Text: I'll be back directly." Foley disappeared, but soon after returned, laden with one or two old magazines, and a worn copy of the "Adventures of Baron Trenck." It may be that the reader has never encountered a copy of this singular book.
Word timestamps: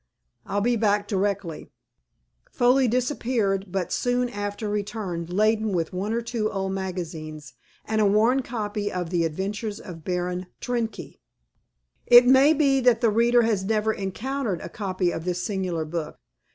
I'll 0.47 0.61
be 0.61 0.75
back 0.75 1.07
directly." 1.07 1.69
Foley 2.51 2.87
disappeared, 2.87 3.67
but 3.71 3.93
soon 3.93 4.29
after 4.29 4.67
returned, 4.67 5.31
laden 5.31 5.73
with 5.73 5.93
one 5.93 6.11
or 6.11 6.23
two 6.23 6.51
old 6.51 6.71
magazines, 6.71 7.53
and 7.85 8.01
a 8.01 8.05
worn 8.07 8.41
copy 8.41 8.91
of 8.91 9.11
the 9.11 9.25
"Adventures 9.25 9.79
of 9.79 10.03
Baron 10.03 10.47
Trenck." 10.59 10.97
It 12.07 12.25
may 12.25 12.51
be 12.53 12.79
that 12.79 13.01
the 13.01 13.11
reader 13.11 13.43
has 13.43 13.63
never 13.63 13.93
encountered 13.93 14.61
a 14.61 14.69
copy 14.69 15.11
of 15.11 15.23
this 15.23 15.43
singular 15.43 15.85
book. 15.85 16.17